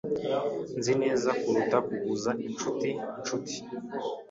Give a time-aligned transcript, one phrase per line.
[0.77, 3.55] Nzi neza kuruta kuguza inshuti inshuti.